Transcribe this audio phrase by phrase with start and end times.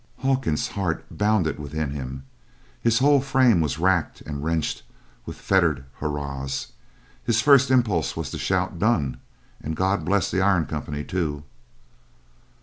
[0.21, 2.23] Hawkins's heart bounded within him.
[2.81, 4.81] His whole frame was racked and wrenched
[5.27, 6.69] with fettered hurrahs.
[7.23, 9.17] His first impulse was to shout "Done!
[9.61, 11.43] and God bless the iron company, too!"